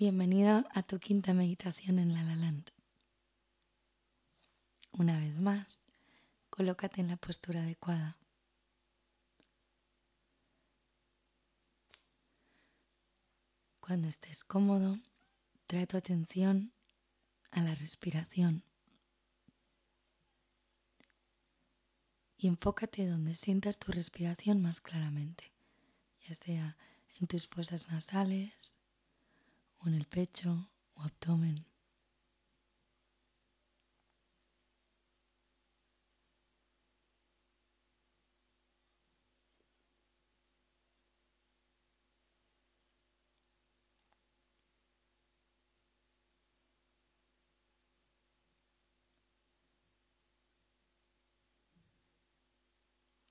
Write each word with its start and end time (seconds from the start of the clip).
Bienvenido 0.00 0.64
a 0.72 0.82
tu 0.82 0.98
quinta 0.98 1.34
meditación 1.34 1.98
en 1.98 2.14
La 2.14 2.22
La 2.22 2.34
Land. 2.34 2.70
Una 4.92 5.18
vez 5.18 5.38
más, 5.38 5.84
colócate 6.48 7.02
en 7.02 7.08
la 7.08 7.18
postura 7.18 7.60
adecuada. 7.60 8.16
Cuando 13.80 14.08
estés 14.08 14.42
cómodo, 14.42 14.98
trae 15.66 15.86
tu 15.86 15.98
atención 15.98 16.72
a 17.50 17.60
la 17.60 17.74
respiración 17.74 18.64
y 22.38 22.46
enfócate 22.46 23.06
donde 23.06 23.34
sientas 23.34 23.78
tu 23.78 23.92
respiración 23.92 24.62
más 24.62 24.80
claramente, 24.80 25.52
ya 26.26 26.34
sea 26.34 26.78
en 27.20 27.26
tus 27.26 27.46
fosas 27.46 27.90
nasales, 27.90 28.79
en 29.88 29.94
el 29.94 30.06
pecho 30.06 30.70
o 30.94 31.02
abdomen. 31.02 31.66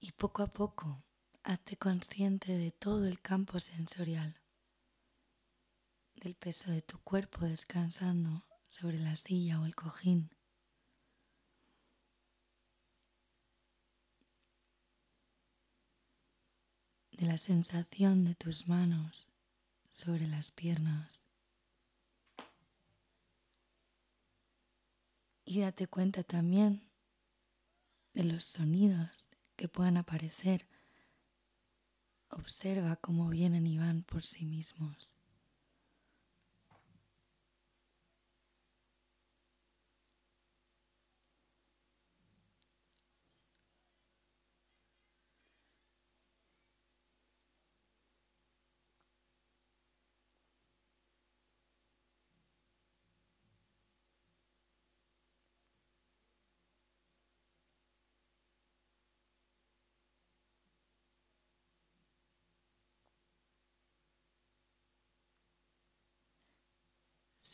Y 0.00 0.12
poco 0.12 0.42
a 0.42 0.46
poco, 0.46 1.02
hazte 1.42 1.76
consciente 1.76 2.56
de 2.56 2.70
todo 2.70 3.06
el 3.06 3.20
campo 3.20 3.58
sensorial 3.60 4.40
del 6.20 6.34
peso 6.34 6.70
de 6.70 6.82
tu 6.82 6.98
cuerpo 6.98 7.44
descansando 7.44 8.44
sobre 8.68 8.98
la 8.98 9.16
silla 9.16 9.60
o 9.60 9.66
el 9.66 9.74
cojín. 9.74 10.30
de 17.18 17.26
la 17.26 17.36
sensación 17.36 18.24
de 18.24 18.36
tus 18.36 18.68
manos 18.68 19.28
sobre 19.90 20.28
las 20.28 20.52
piernas. 20.52 21.26
Y 25.44 25.62
date 25.62 25.88
cuenta 25.88 26.22
también 26.22 26.88
de 28.14 28.22
los 28.22 28.44
sonidos 28.44 29.32
que 29.56 29.68
puedan 29.68 29.96
aparecer. 29.96 30.68
Observa 32.30 32.94
cómo 32.94 33.28
vienen 33.28 33.66
y 33.66 33.78
van 33.78 34.04
por 34.04 34.24
sí 34.24 34.44
mismos. 34.44 35.17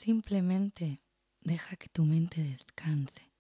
Simplemente 0.05 1.01
deja 1.41 1.77
que 1.77 1.89
tu 1.89 2.05
mente 2.05 2.43
descanse 2.43 3.33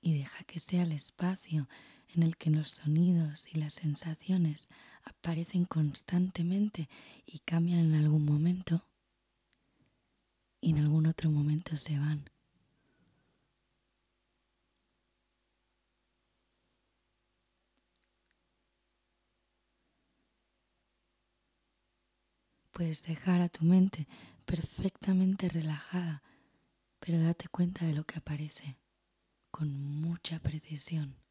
y 0.00 0.16
deja 0.16 0.44
que 0.44 0.60
sea 0.60 0.84
el 0.84 0.92
espacio 0.92 1.68
en 2.08 2.22
el 2.22 2.38
que 2.38 2.48
los 2.48 2.70
sonidos 2.70 3.46
y 3.52 3.58
las 3.58 3.74
sensaciones 3.74 4.70
aparecen 5.04 5.66
constantemente 5.66 6.88
y 7.26 7.40
cambian 7.40 7.80
en 7.80 7.94
algún 7.96 8.24
momento 8.24 8.88
y 10.62 10.70
en 10.70 10.78
algún 10.78 11.06
otro 11.06 11.30
momento 11.30 11.76
se 11.76 11.98
van. 11.98 12.30
Puedes 22.82 23.04
dejar 23.04 23.40
a 23.40 23.48
tu 23.48 23.64
mente 23.64 24.08
perfectamente 24.44 25.48
relajada, 25.48 26.20
pero 26.98 27.20
date 27.20 27.46
cuenta 27.46 27.86
de 27.86 27.94
lo 27.94 28.02
que 28.02 28.18
aparece 28.18 28.76
con 29.52 29.72
mucha 30.00 30.40
precisión. 30.40 31.21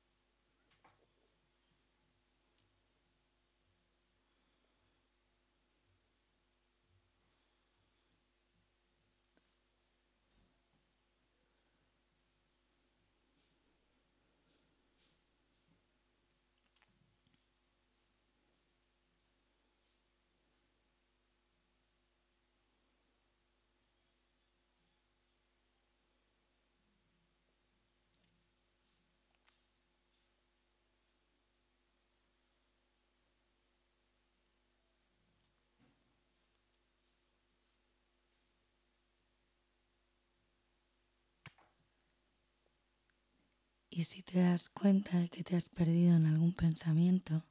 Y 43.93 44.05
si 44.05 44.23
te 44.23 44.39
das 44.39 44.69
cuenta 44.69 45.19
de 45.19 45.27
que 45.27 45.43
te 45.43 45.57
has 45.57 45.67
perdido 45.67 46.15
en 46.15 46.25
algún 46.25 46.53
pensamiento, 46.53 47.43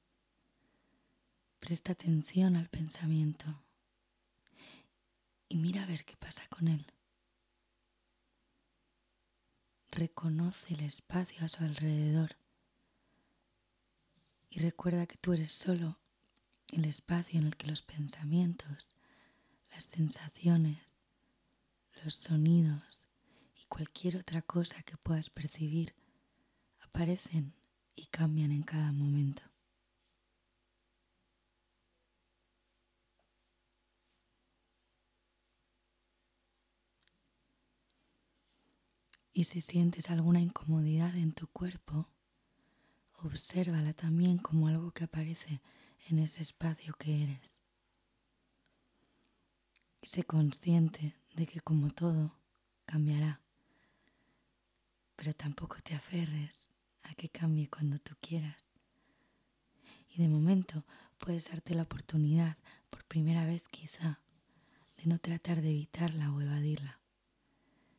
presta 1.60 1.92
atención 1.92 2.56
al 2.56 2.70
pensamiento 2.70 3.62
y 5.50 5.58
mira 5.58 5.82
a 5.82 5.86
ver 5.86 6.02
qué 6.06 6.16
pasa 6.16 6.48
con 6.48 6.68
él. 6.68 6.86
Reconoce 9.90 10.72
el 10.72 10.80
espacio 10.80 11.44
a 11.44 11.48
su 11.48 11.62
alrededor 11.62 12.38
y 14.48 14.60
recuerda 14.60 15.06
que 15.06 15.18
tú 15.18 15.34
eres 15.34 15.52
solo 15.52 16.00
el 16.68 16.86
espacio 16.86 17.38
en 17.38 17.48
el 17.48 17.56
que 17.58 17.66
los 17.66 17.82
pensamientos, 17.82 18.96
las 19.70 19.84
sensaciones, 19.84 21.00
los 22.02 22.14
sonidos 22.14 23.04
y 23.60 23.66
cualquier 23.66 24.16
otra 24.16 24.40
cosa 24.40 24.82
que 24.84 24.96
puedas 24.96 25.28
percibir 25.28 25.99
aparecen 26.92 27.54
y 27.94 28.06
cambian 28.06 28.50
en 28.50 28.62
cada 28.62 28.92
momento. 28.92 29.42
Y 39.32 39.44
si 39.44 39.60
sientes 39.60 40.10
alguna 40.10 40.40
incomodidad 40.40 41.14
en 41.16 41.32
tu 41.32 41.46
cuerpo, 41.46 42.08
obsérvala 43.22 43.92
también 43.92 44.38
como 44.38 44.66
algo 44.66 44.90
que 44.90 45.04
aparece 45.04 45.62
en 46.08 46.18
ese 46.18 46.42
espacio 46.42 46.94
que 46.98 47.22
eres. 47.22 47.56
Y 50.02 50.08
sé 50.08 50.24
consciente 50.24 51.14
de 51.34 51.46
que 51.46 51.60
como 51.60 51.90
todo, 51.90 52.36
cambiará. 52.84 53.40
Pero 55.14 55.32
tampoco 55.34 55.76
te 55.82 55.94
aferres 55.94 56.70
que 57.14 57.28
cambie 57.28 57.68
cuando 57.68 57.98
tú 57.98 58.14
quieras. 58.20 58.70
Y 60.08 60.22
de 60.22 60.28
momento 60.28 60.84
puedes 61.18 61.48
darte 61.48 61.74
la 61.74 61.82
oportunidad, 61.82 62.56
por 62.90 63.04
primera 63.04 63.44
vez 63.44 63.68
quizá, 63.68 64.20
de 64.96 65.06
no 65.06 65.18
tratar 65.18 65.62
de 65.62 65.70
evitarla 65.70 66.32
o 66.32 66.40
evadirla, 66.40 67.00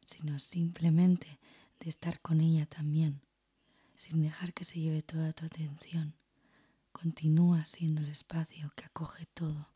sino 0.04 0.40
simplemente 0.40 1.40
de 1.80 1.90
estar 1.90 2.20
con 2.22 2.42
ella 2.42 2.66
también, 2.66 3.22
sin 3.96 4.22
dejar 4.22 4.54
que 4.54 4.64
se 4.64 4.80
lleve 4.80 5.02
toda 5.02 5.34
tu 5.34 5.46
atención. 5.46 6.16
Continúa 6.92 7.66
siendo 7.66 8.02
el 8.02 8.10
espacio 8.10 8.72
que 8.76 8.86
acoge 8.86 9.26
todo. 9.28 9.70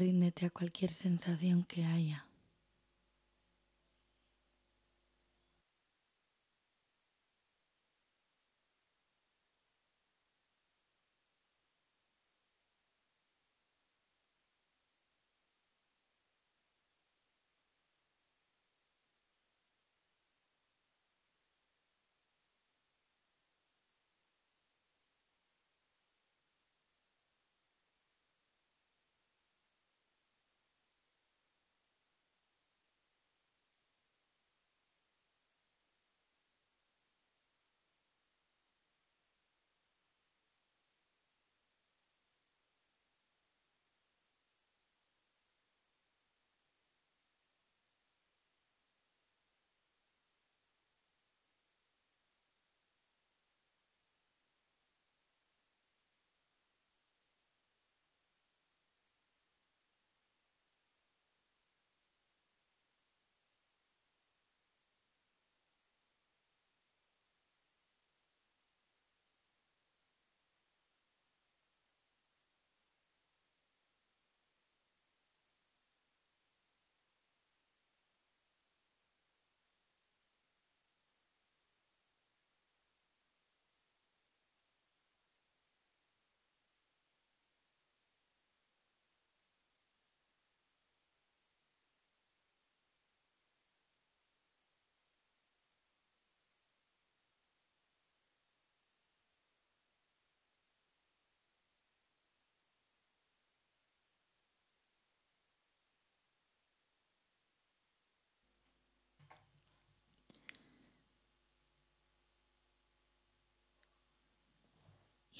Ríndete 0.00 0.46
a 0.46 0.50
cualquier 0.50 0.90
sensación 0.90 1.62
que 1.64 1.84
haya. 1.84 2.24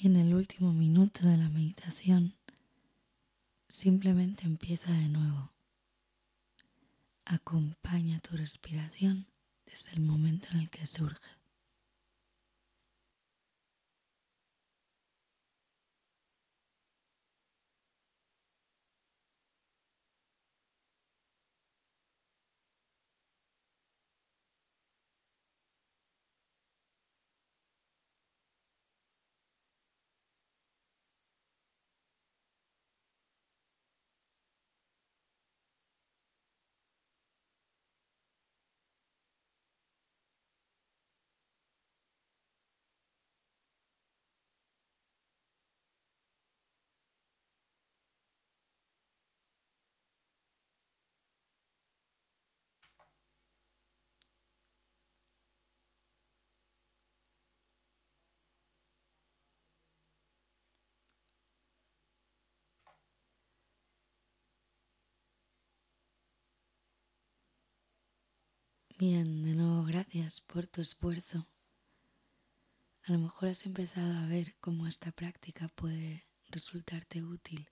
Y 0.03 0.07
en 0.07 0.17
el 0.17 0.35
último 0.35 0.73
minuto 0.73 1.29
de 1.29 1.37
la 1.37 1.51
meditación, 1.51 2.33
simplemente 3.69 4.47
empieza 4.47 4.91
de 4.93 5.09
nuevo. 5.09 5.51
Acompaña 7.27 8.19
tu 8.21 8.35
respiración 8.35 9.27
desde 9.67 9.91
el 9.91 10.01
momento 10.01 10.49
en 10.53 10.61
el 10.61 10.71
que 10.71 10.87
surge. 10.87 11.40
Bien, 69.01 69.43
de 69.45 69.55
nuevo 69.55 69.83
gracias 69.85 70.43
por 70.43 70.67
tu 70.67 70.83
esfuerzo. 70.83 71.47
A 73.05 73.13
lo 73.13 73.19
mejor 73.19 73.49
has 73.49 73.65
empezado 73.65 74.13
a 74.13 74.27
ver 74.27 74.57
cómo 74.61 74.87
esta 74.87 75.11
práctica 75.11 75.69
puede 75.69 76.27
resultarte 76.51 77.23
útil. 77.23 77.71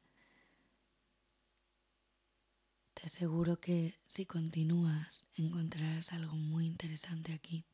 Te 2.95 3.03
aseguro 3.05 3.61
que 3.61 4.01
si 4.07 4.25
continúas 4.25 5.27
encontrarás 5.35 6.15
algo 6.15 6.35
muy 6.35 6.65
interesante 6.65 7.35
aquí. 7.35 7.67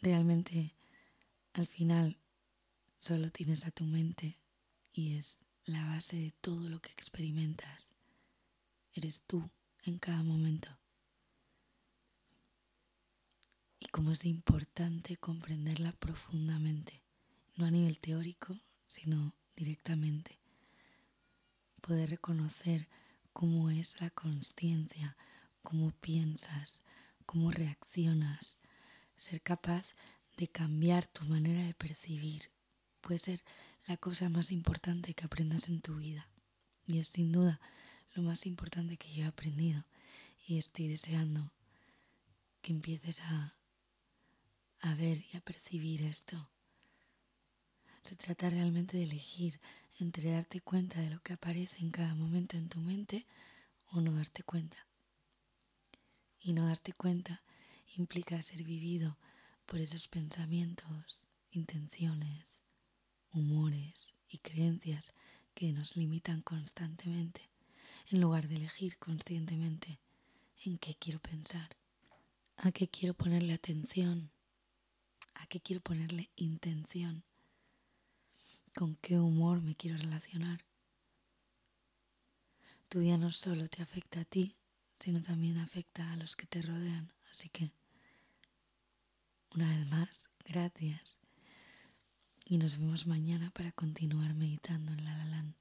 Realmente, 0.00 0.76
al 1.52 1.66
final, 1.66 2.16
solo 3.00 3.32
tienes 3.32 3.66
a 3.66 3.72
tu 3.72 3.82
mente 3.82 4.38
y 4.92 5.16
es 5.16 5.46
la 5.64 5.84
base 5.86 6.14
de 6.14 6.30
todo 6.30 6.68
lo 6.68 6.80
que 6.80 6.92
experimentas. 6.92 7.88
Eres 8.92 9.22
tú 9.22 9.50
en 9.82 9.98
cada 9.98 10.22
momento 10.22 10.78
y 13.82 13.86
cómo 13.86 14.12
es 14.12 14.24
importante 14.24 15.16
comprenderla 15.16 15.90
profundamente, 15.92 17.02
no 17.56 17.66
a 17.66 17.70
nivel 17.72 17.98
teórico, 17.98 18.56
sino 18.86 19.34
directamente. 19.56 20.38
Poder 21.80 22.10
reconocer 22.10 22.88
cómo 23.32 23.70
es 23.70 24.00
la 24.00 24.10
conciencia, 24.10 25.16
cómo 25.64 25.90
piensas, 25.90 26.82
cómo 27.26 27.50
reaccionas, 27.50 28.58
ser 29.16 29.42
capaz 29.42 29.94
de 30.36 30.46
cambiar 30.46 31.06
tu 31.06 31.24
manera 31.24 31.64
de 31.64 31.74
percibir 31.74 32.50
puede 33.00 33.18
ser 33.18 33.44
la 33.88 33.96
cosa 33.96 34.28
más 34.28 34.52
importante 34.52 35.12
que 35.12 35.24
aprendas 35.24 35.68
en 35.68 35.80
tu 35.80 35.96
vida. 35.96 36.28
Y 36.86 36.98
es 36.98 37.08
sin 37.08 37.32
duda 37.32 37.60
lo 38.14 38.22
más 38.22 38.46
importante 38.46 38.96
que 38.96 39.12
yo 39.12 39.24
he 39.24 39.26
aprendido 39.26 39.84
y 40.46 40.58
estoy 40.58 40.86
deseando 40.86 41.52
que 42.60 42.70
empieces 42.70 43.20
a 43.22 43.56
a 44.82 44.94
ver 44.94 45.24
y 45.32 45.36
a 45.36 45.40
percibir 45.40 46.02
esto. 46.02 46.50
Se 48.02 48.16
trata 48.16 48.50
realmente 48.50 48.96
de 48.96 49.04
elegir 49.04 49.60
entre 49.98 50.32
darte 50.32 50.60
cuenta 50.60 51.00
de 51.00 51.08
lo 51.08 51.20
que 51.22 51.34
aparece 51.34 51.78
en 51.78 51.92
cada 51.92 52.14
momento 52.14 52.56
en 52.56 52.68
tu 52.68 52.80
mente 52.80 53.26
o 53.86 54.00
no 54.00 54.12
darte 54.12 54.42
cuenta. 54.42 54.88
Y 56.40 56.52
no 56.52 56.66
darte 56.66 56.92
cuenta 56.92 57.44
implica 57.96 58.42
ser 58.42 58.64
vivido 58.64 59.18
por 59.66 59.80
esos 59.80 60.08
pensamientos, 60.08 61.28
intenciones, 61.52 62.60
humores 63.30 64.14
y 64.28 64.38
creencias 64.38 65.12
que 65.54 65.72
nos 65.72 65.96
limitan 65.96 66.42
constantemente, 66.42 67.50
en 68.10 68.20
lugar 68.20 68.48
de 68.48 68.56
elegir 68.56 68.98
conscientemente 68.98 70.00
en 70.64 70.78
qué 70.78 70.96
quiero 70.96 71.20
pensar, 71.20 71.76
a 72.56 72.72
qué 72.72 72.88
quiero 72.88 73.14
ponerle 73.14 73.52
atención 73.52 74.32
a 75.34 75.46
qué 75.46 75.60
quiero 75.60 75.82
ponerle 75.82 76.30
intención, 76.36 77.24
con 78.74 78.96
qué 78.96 79.18
humor 79.18 79.60
me 79.60 79.74
quiero 79.74 79.98
relacionar. 79.98 80.64
Tu 82.88 83.00
vida 83.00 83.16
no 83.16 83.32
solo 83.32 83.68
te 83.68 83.82
afecta 83.82 84.20
a 84.20 84.24
ti, 84.24 84.56
sino 84.96 85.22
también 85.22 85.58
afecta 85.58 86.12
a 86.12 86.16
los 86.16 86.36
que 86.36 86.46
te 86.46 86.62
rodean. 86.62 87.12
Así 87.30 87.48
que, 87.48 87.72
una 89.54 89.68
vez 89.68 89.86
más, 89.86 90.30
gracias. 90.44 91.18
Y 92.44 92.58
nos 92.58 92.78
vemos 92.78 93.06
mañana 93.06 93.50
para 93.50 93.72
continuar 93.72 94.34
meditando 94.34 94.92
en 94.92 95.04
La 95.04 95.16
La 95.16 95.24
Land. 95.24 95.54